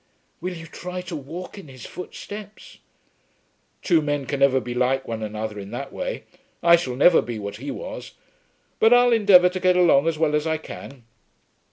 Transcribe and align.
"Will 0.41 0.55
you 0.55 0.65
try 0.65 1.01
to 1.01 1.15
walk 1.15 1.59
in 1.59 1.67
his 1.67 1.85
footsteps?" 1.85 2.79
"Two 3.83 4.01
men 4.01 4.25
can 4.25 4.39
never 4.39 4.59
be 4.59 4.73
like 4.73 5.07
one 5.07 5.21
another 5.21 5.59
in 5.59 5.69
that 5.69 5.93
way. 5.93 6.23
I 6.63 6.75
shall 6.75 6.95
never 6.95 7.21
be 7.21 7.37
what 7.37 7.57
he 7.57 7.69
was. 7.69 8.13
But 8.79 8.93
I'll 8.93 9.13
endeavour 9.13 9.49
to 9.49 9.59
get 9.59 9.77
along 9.77 10.07
as 10.07 10.17
well 10.17 10.33
as 10.33 10.47
I 10.47 10.57
can." 10.57 11.03